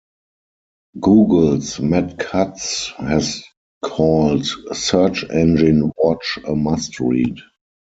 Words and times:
Google's 0.99 1.79
Matt 1.79 2.17
Cutts 2.17 2.87
has 2.97 3.43
called 3.83 4.47
Search 4.73 5.23
Engine 5.29 5.91
Watch 5.95 6.39
a 6.43 6.55
must 6.55 6.99
read. 6.99 7.37